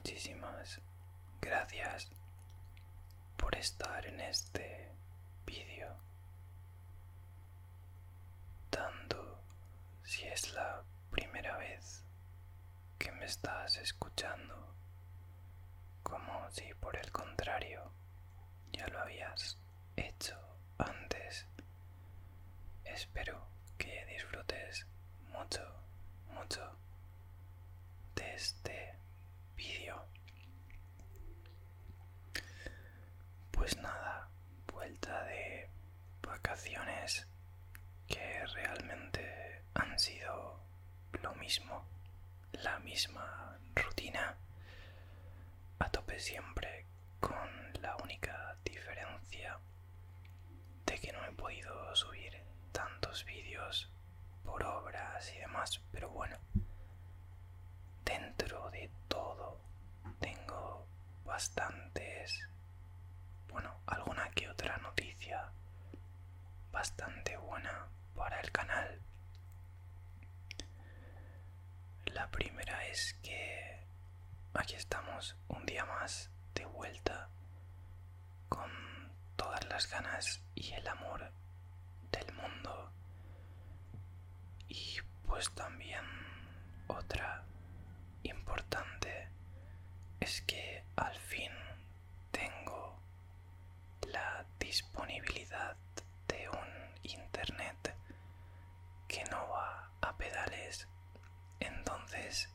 [0.00, 0.80] muchísimas
[1.42, 2.10] gracias
[3.36, 4.88] por estar en este
[5.44, 5.94] vídeo.
[8.70, 9.42] Tanto
[10.02, 12.02] si es la primera vez
[12.98, 14.74] que me estás escuchando,
[16.02, 17.92] como si por el contrario
[18.72, 19.58] ya lo habías
[19.96, 20.38] hecho
[20.78, 21.46] antes.
[22.84, 24.86] Espero que disfrutes
[25.30, 25.62] mucho,
[26.34, 26.78] mucho
[28.14, 28.94] de este
[29.56, 30.04] vídeo.
[33.52, 34.28] Pues nada,
[34.72, 35.68] vuelta de
[36.22, 37.26] vacaciones
[38.08, 40.60] que realmente han sido
[41.22, 41.84] lo mismo,
[42.52, 44.36] la misma rutina,
[45.78, 46.86] a tope siempre
[47.20, 47.48] con
[47.82, 49.58] la única diferencia
[50.86, 53.90] de que no he podido subir tantos vídeos
[54.44, 56.36] por obras y demás, pero bueno,
[58.04, 59.60] dentro de todo
[60.20, 60.86] tengo
[61.24, 62.48] bastantes,
[63.48, 65.50] bueno, alguna que otra noticia
[66.72, 69.00] bastante buena para el canal.
[72.06, 73.80] La primera es que
[74.60, 77.30] aquí estamos un día más de vuelta
[78.50, 78.70] con
[79.36, 81.32] todas las ganas y el amor
[82.12, 82.92] del mundo.
[84.68, 86.04] Y pues también
[86.88, 87.42] otra
[88.22, 89.30] importante
[90.20, 91.52] es que al fin
[92.30, 93.00] tengo
[94.12, 95.74] la disponibilidad
[96.28, 96.68] de un
[97.02, 97.96] internet
[99.08, 100.86] que no va a pedales
[101.60, 102.50] entonces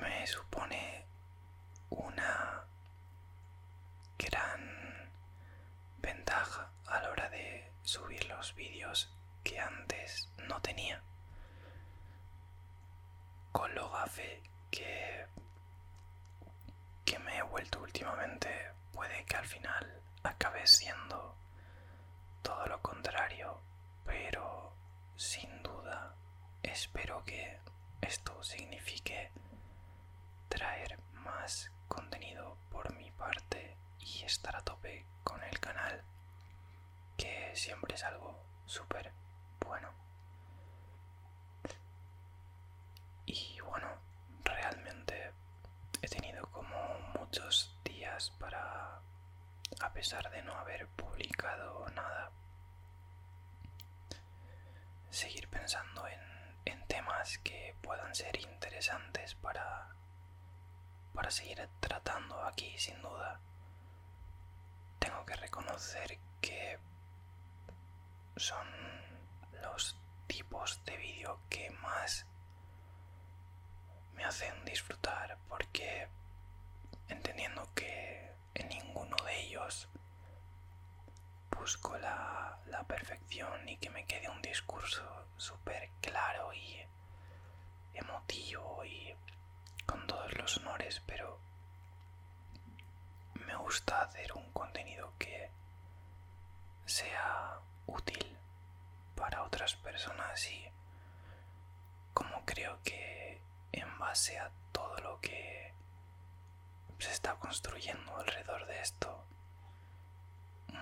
[0.00, 1.04] me supone
[1.90, 2.64] una
[4.18, 5.10] gran
[5.98, 9.10] ventaja a la hora de subir los vídeos
[9.44, 11.02] que antes no tenía
[13.52, 15.26] con lo gafe que
[17.04, 18.50] que me he vuelto últimamente
[18.92, 21.36] puede que al final acabe siendo
[22.42, 23.60] todo lo contrario
[24.04, 24.72] pero
[25.16, 26.14] sin duda
[26.62, 27.58] espero que
[28.02, 29.30] esto signifique
[30.48, 36.02] traer más contenido por mi parte y estar a tope con el canal
[37.16, 39.12] que siempre es algo súper
[39.64, 39.88] bueno.
[43.26, 43.88] Y bueno
[44.44, 45.32] realmente
[46.02, 46.76] he tenido como
[47.18, 49.00] muchos días para
[49.80, 52.30] a pesar de no haber publicado nada
[55.10, 56.20] seguir pensando en,
[56.64, 59.88] en temas que puedan ser interesantes para
[61.14, 63.40] para seguir tratando aquí sin duda.
[64.98, 66.25] Tengo que reconocer que
[68.36, 68.66] son
[69.62, 72.26] los tipos de vídeo que más
[74.14, 76.08] me hacen disfrutar porque
[77.08, 79.88] entendiendo que en ninguno de ellos
[81.50, 85.02] busco la, la perfección y que me quede un discurso
[85.36, 86.80] súper claro y
[87.94, 89.14] emotivo y
[89.86, 91.38] con todos los honores, pero
[93.46, 95.50] me gusta hacer un contenido que
[96.84, 97.60] sea
[99.96, 100.68] otras personas y
[102.12, 103.40] como creo que
[103.72, 105.72] en base a todo lo que
[106.98, 109.24] se está construyendo alrededor de esto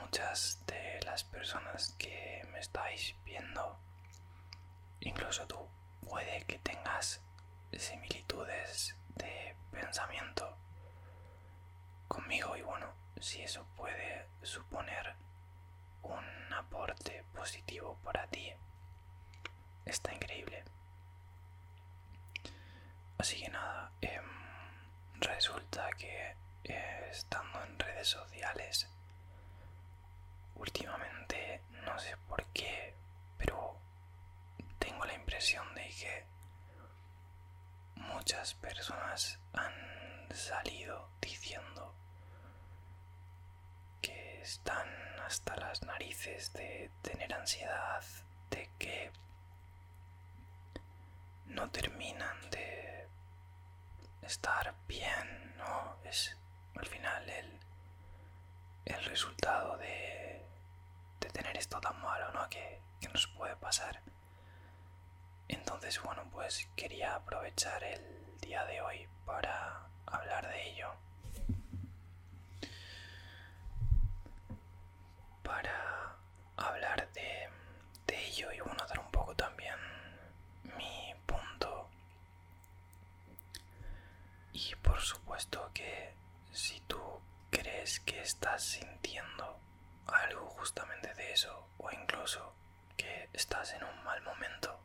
[0.00, 3.78] muchas de las personas que me estáis viendo
[5.00, 5.68] incluso tú
[6.08, 7.20] puede que tengas
[7.76, 10.56] similitudes de pensamiento
[12.08, 12.56] conmigo.
[12.56, 12.86] Y bueno
[13.20, 15.14] si eso puede suponer
[16.02, 18.52] un aporte positivo para ti
[19.86, 20.62] está increíble.
[23.18, 24.24] Así que nada em,
[25.20, 28.88] resulta que eh, estando en redes sociales
[30.56, 32.94] últimamente no sé por qué
[33.38, 33.78] pero
[34.78, 36.24] tengo la impresión de que
[37.96, 41.94] muchas personas han salido diciendo
[44.00, 44.88] que están
[45.24, 48.02] hasta las narices de tener ansiedad,
[48.50, 49.10] de que
[51.48, 53.08] no terminan de
[54.22, 55.96] estar bien, ¿no?
[56.04, 56.36] Es
[56.76, 57.60] al final el,
[58.84, 60.44] el resultado de,
[61.20, 62.48] de tener esto tan malo, ¿no?
[62.48, 64.02] Que, que nos puede pasar.
[65.48, 70.92] Entonces, bueno, pues quería aprovechar el día de hoy para hablar de ello.
[75.42, 76.16] Para
[76.56, 77.48] hablar de,
[78.06, 79.76] de ello y bueno, dar un poco también
[80.76, 81.88] mi punto
[88.26, 89.56] estás sintiendo
[90.08, 92.52] algo justamente de eso o incluso
[92.96, 94.80] que estás en un mal momento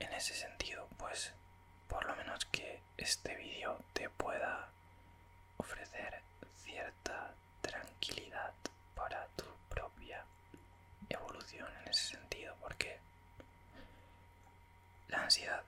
[0.00, 1.32] en ese sentido pues
[1.86, 4.68] por lo menos que este vídeo te pueda
[5.58, 6.20] ofrecer
[6.56, 8.52] cierta tranquilidad
[8.96, 10.24] para tu propia
[11.56, 12.98] en ese sentido porque
[15.08, 15.62] la ansiedad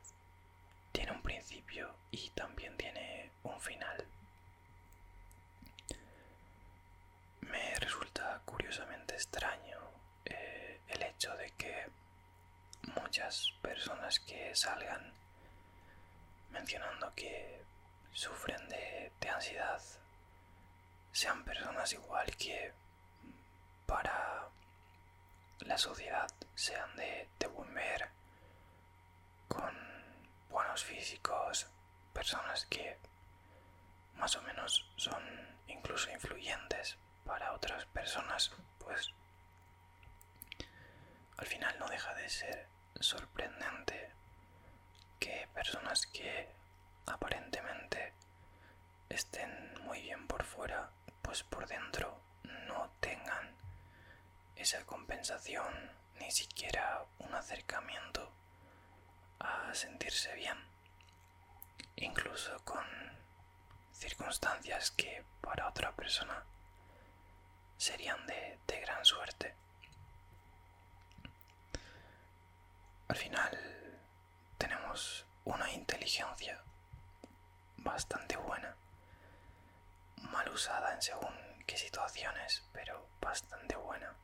[0.93, 4.05] tiene un principio y también tiene un final.
[7.41, 9.79] Me resulta curiosamente extraño
[10.25, 11.87] eh, el hecho de que
[13.01, 15.13] muchas personas que salgan
[16.51, 17.63] mencionando que
[18.13, 19.81] sufren de, ansiedad
[21.13, 22.73] sean personas igual que
[25.71, 28.09] la sociedad sean de, de ver,
[29.47, 29.73] con
[30.49, 31.69] buenos físicos,
[32.13, 32.99] personas que
[34.17, 35.23] más o menos son
[35.69, 38.51] incluso influyentes para otras personas,
[38.81, 39.15] pues
[41.37, 42.67] al final no deja de ser
[42.99, 44.11] sorprendente
[45.21, 46.49] que personas que
[47.07, 48.13] aparentemente
[49.09, 49.53] estén
[49.85, 50.91] muy bien por fuera,
[51.23, 52.21] pues por dentro
[54.79, 55.91] compensación,
[56.21, 58.33] ni siquiera un acercamiento
[59.41, 60.57] a sentirse bien,
[61.97, 62.85] incluso con
[63.93, 66.45] circunstancias que para otra persona
[67.77, 69.55] serían de, gran suerte.
[73.09, 73.99] Al final
[74.57, 76.63] tenemos una inteligencia
[77.77, 78.75] bastante buena,
[80.17, 81.35] mal usada en según
[81.67, 84.15] qué situaciones, pero bastante buena.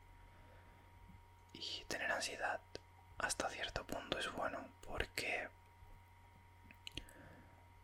[1.59, 2.59] Y tener ansiedad
[3.17, 5.49] hasta cierto punto es bueno porque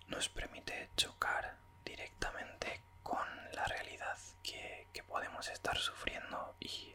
[0.08, 6.94] nos permite chocar directamente con la realidad que, que podemos estar sufriendo y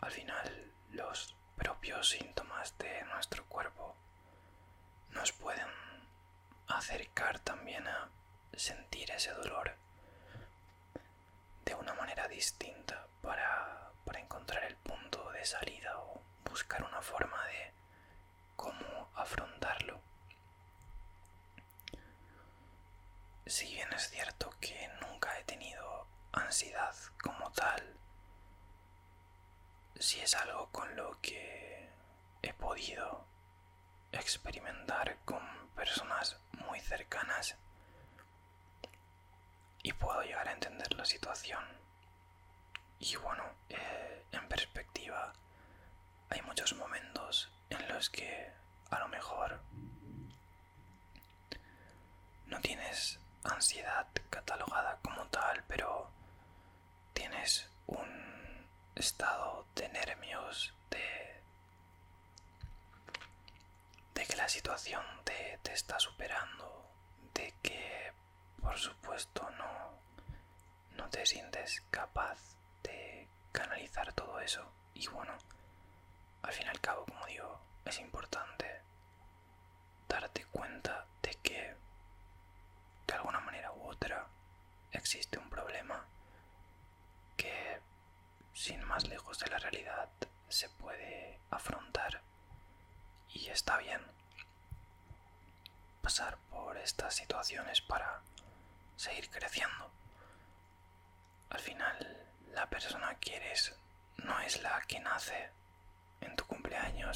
[0.00, 3.96] al final los propios síntomas de nuestro cuerpo
[5.10, 5.66] nos pueden
[6.68, 8.10] acercar también a
[8.54, 9.74] sentir ese dolor
[11.64, 13.45] de una manera distinta para,
[15.46, 16.20] salida o
[16.50, 17.72] buscar una forma de
[18.56, 20.00] cómo afrontarlo.
[23.46, 27.96] Si bien es cierto que nunca he tenido ansiedad como tal,
[29.98, 31.88] si es algo con lo que
[32.42, 33.24] he podido
[34.12, 35.40] experimentar con
[35.74, 37.56] personas muy cercanas
[39.82, 41.64] y puedo llegar a entender la situación.
[42.98, 43.14] Y
[43.68, 45.32] eh, en perspectiva,
[46.36, 48.52] hay muchos momentos en los que
[48.90, 49.58] a lo mejor
[52.44, 56.10] no tienes ansiedad catalogada como tal, pero
[57.14, 61.40] tienes un estado de nervios, de,
[64.14, 66.86] de que la situación te, te está superando,
[67.32, 68.12] de que
[68.60, 69.98] por supuesto no,
[70.98, 72.38] no te sientes capaz
[72.82, 74.70] de canalizar todo eso.
[74.92, 75.32] Y bueno,
[76.46, 78.82] al fin y al cabo, como digo, es importante
[80.08, 81.76] darte cuenta de que
[83.06, 84.28] de alguna manera u otra
[84.92, 86.06] existe un problema
[87.36, 87.80] que
[88.54, 90.08] sin más lejos de la realidad
[90.48, 92.22] se puede afrontar
[93.30, 94.00] y está bien
[96.00, 98.22] pasar por estas situaciones para
[98.96, 99.90] seguir creciendo.
[101.50, 103.74] Al final, la persona que eres
[104.18, 105.55] no es la que nace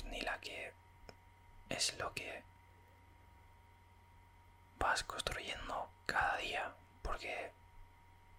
[0.05, 0.73] ni la que
[1.69, 2.43] es lo que
[4.79, 7.53] vas construyendo cada día porque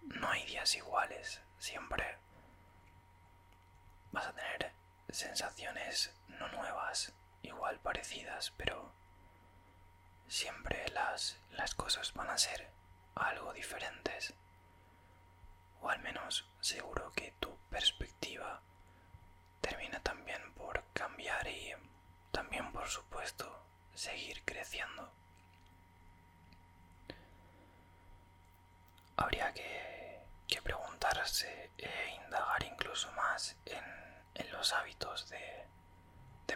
[0.02, 1.40] no hay días iguales.
[1.58, 2.18] Siempre
[4.10, 4.72] vas a tener
[5.08, 8.92] sensaciones no nuevas igual parecidas pero
[10.28, 12.70] siempre las, las cosas van a ser
[13.14, 14.34] algo diferentes.
[15.80, 18.60] O al menos seguro que tu perspectiva
[19.60, 21.72] termina también por cambiar y
[22.30, 22.88] también por
[23.22, 23.64] supuesto
[23.94, 25.08] seguir creciendo.
[29.16, 35.68] Habría que, preguntarse e indagar incluso más en, los hábitos de,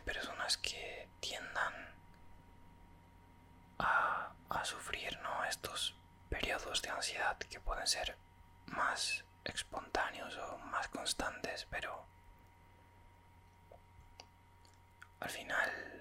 [0.04, 1.74] personas que tiendan
[3.78, 5.44] a, a sufrir ¿no?
[5.44, 5.96] estos
[6.28, 8.16] periodos de ansiedad que pueden ser
[8.66, 12.06] más espontáneos o más constantes, pero
[15.20, 15.95] al final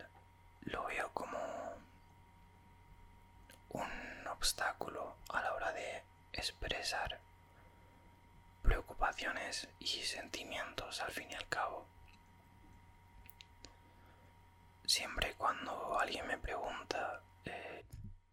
[0.65, 1.37] lo veo como
[3.69, 6.03] un obstáculo a la hora de
[6.33, 7.19] expresar
[9.15, 11.87] sensaciones y sentimientos al fin y al cabo.
[14.85, 17.85] Siempre cuando alguien me pregunta, eh,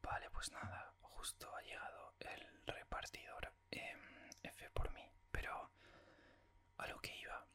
[0.03, 4.01] vale, pues nada, justo ha llegado el repartidor em,
[4.43, 5.71] F por mí, pero
[6.79, 7.47] a lo que iba,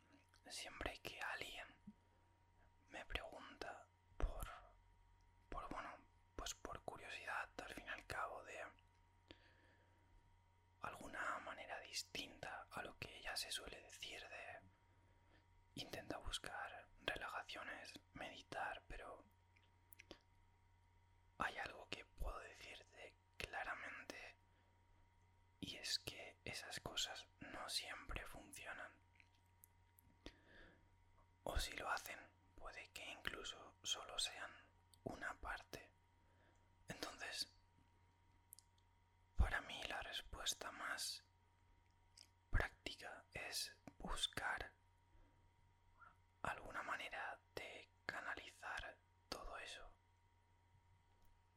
[0.50, 1.68] siempre que alguien
[2.92, 3.84] me pregunta
[4.18, 4.48] por,
[5.50, 5.90] por bueno,
[6.38, 8.58] pues por curiosidad al fin y al cabo de
[10.84, 18.84] alguna manera distinta a lo que ella se suele decir de intenta buscar relajaciones, meditar,
[18.88, 19.26] pero
[21.40, 24.38] hay algo que puedo decirte claramente
[25.60, 28.92] y es que esas cosas no siempre funcionan.
[31.46, 32.20] O si lo hacen,
[32.54, 34.52] puede que incluso solo sean
[35.04, 35.90] una parte.
[36.90, 37.52] Entonces,
[39.36, 41.24] para mí la respuesta más
[42.58, 44.72] práctica es buscar
[46.42, 48.98] alguna manera de canalizar
[49.30, 49.84] todo eso.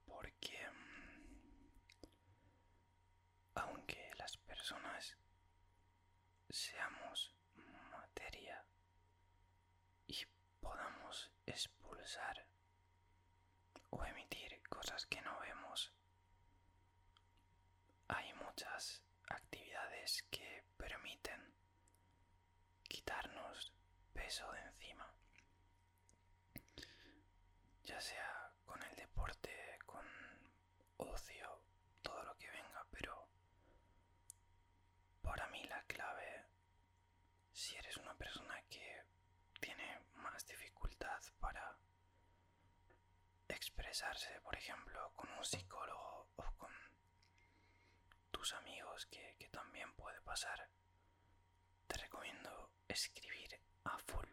[0.06, 1.68] Porque mm,
[3.54, 4.36] aunque las
[4.70, 5.16] personas
[6.48, 7.34] seamos
[7.90, 8.64] materia
[10.06, 10.16] y
[10.60, 12.46] podamos expulsar
[13.90, 15.92] o emitir cosas que no vemos,
[18.06, 21.52] hay muchas actividades que permiten
[22.84, 23.72] quitarnos
[24.12, 25.12] peso de encima,
[27.82, 30.04] ya sea con el deporte, con
[30.98, 31.60] ocio,
[32.02, 33.26] todo lo que venga, pero
[35.22, 36.44] para mí la clave,
[37.70, 39.04] si eres una persona que
[39.60, 41.78] tiene más dificultad para
[43.46, 46.72] expresarse, por ejemplo, con un psicólogo o con
[48.32, 50.68] tus amigos, que, también puede pasar,
[51.86, 54.28] te recomiendo escribir a full.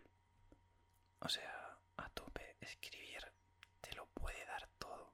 [1.19, 3.21] O sea, a tope, escribir
[3.81, 5.13] te lo puede dar todo.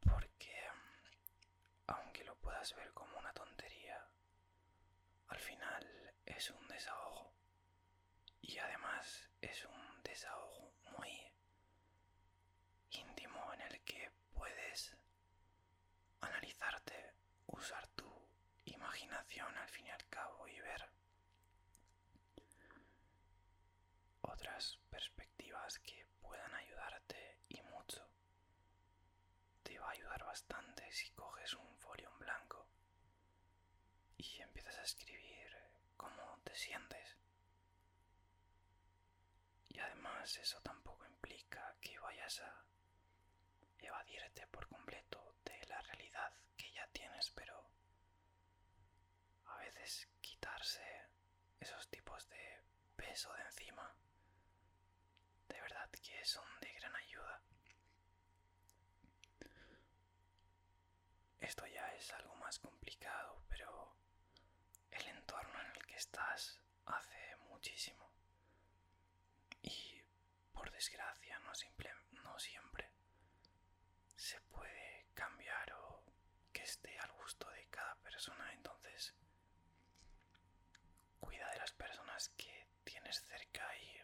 [0.00, 0.54] Porque
[1.88, 4.06] aunque lo puedas ver como una tontería,
[5.28, 5.77] al final.
[8.48, 11.10] Y además es un desahogo muy
[12.90, 14.96] íntimo en el que puedes
[16.22, 17.12] analizarte,
[17.46, 18.10] usar tu
[18.64, 20.82] imaginación al fin y al cabo y ver
[24.22, 28.08] otras perspectivas que puedan ayudarte y mucho.
[29.62, 32.66] Te va a ayudar bastante si coges un folio en blanco
[34.16, 35.54] y empiezas a escribir
[35.96, 37.07] cómo te sientes.
[40.36, 42.64] Eso tampoco implica que vayas a
[43.80, 47.64] evadirte por completo de la realidad que ya tienes, pero
[49.46, 50.82] a veces quitarse
[51.60, 52.60] esos tipos de
[52.96, 53.94] peso de encima
[55.48, 57.40] de verdad que son de gran ayuda.
[61.40, 63.94] Esto ya es algo más complicado, pero
[64.90, 68.10] el entorno en el que estás hace muchísimo.
[69.62, 70.02] Y
[70.52, 71.50] por desgracia no,
[72.22, 72.88] no siempre
[74.14, 76.04] se puede cambiar o
[76.52, 78.52] que esté al gusto de cada persona.
[78.52, 79.12] Entonces,
[81.18, 84.00] cuida de las personas que tienes cerca y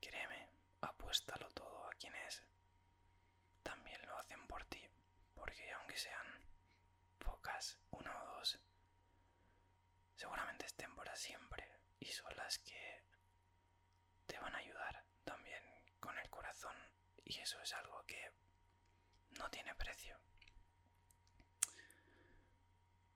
[0.00, 0.48] créeme,
[0.82, 2.44] apuéstalo todo a quienes
[3.64, 4.88] también lo hacen por ti.
[5.34, 6.26] Porque aunque sean
[7.18, 8.60] pocas, una o dos,
[10.14, 11.68] seguramente estén para siempre
[11.98, 13.02] y son las que
[14.26, 15.62] te van a ayudar también
[16.00, 16.74] con el corazón
[17.34, 18.30] y eso es algo que
[19.38, 20.18] no tiene precio.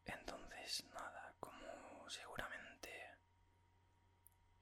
[0.06, 2.90] Entonces, nada, como seguramente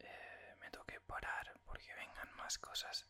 [0.01, 3.07] eh, me toque parar porque vengan más cosas,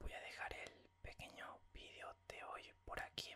[0.00, 3.32] voy a dejar el pequeño vídeo de hoy por aquí.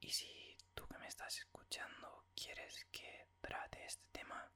[0.00, 4.50] Y si tú que me estás escuchando quieres que trate este tema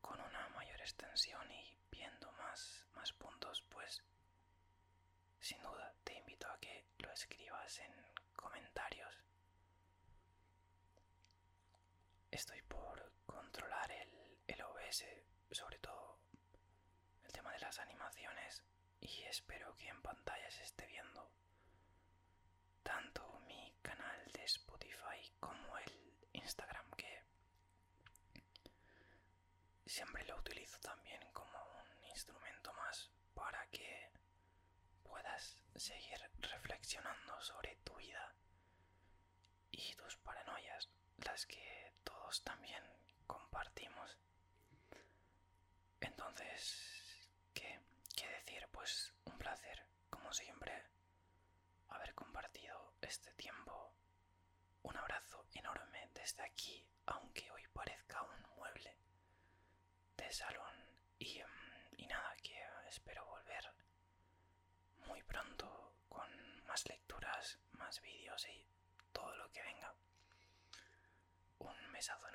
[0.00, 1.63] con una mayor extensión y
[3.12, 4.02] puntos, pues
[5.40, 7.92] sin duda te invito a que lo escribas en
[8.34, 9.14] comentarios.
[12.30, 15.04] Estoy por controlar el, el OBS,
[15.50, 16.18] sobre todo
[17.24, 18.62] el tema de las animaciones,
[19.00, 21.30] y espero que en pantalla se esté viendo
[22.82, 25.92] tanto mi canal de Spotify como el
[26.32, 27.22] Instagram que
[29.86, 34.10] siempre lo utilizo también como un instrumento más para que
[35.02, 38.34] puedas seguir reflexionando sobre tu vida
[39.70, 40.88] y tus paranoias,
[41.18, 42.82] las que todos también
[43.26, 44.16] compartimos.
[46.00, 47.82] Entonces, ¿qué?
[48.16, 48.66] ¿Qué decir?
[48.72, 50.72] Pues un placer, como siempre,
[51.88, 53.92] haber compartido este tiempo.
[54.84, 58.96] Un abrazo enorme desde aquí, aunque hoy parezca un mueble
[60.16, 60.73] de salón
[72.04, 72.33] myself an